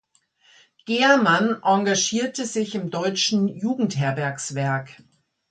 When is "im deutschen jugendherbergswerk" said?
2.73-4.95